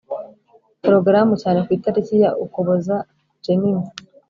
[0.81, 2.95] Porogaramu cyane ku itariki ya ukuboza
[3.43, 3.85] jemima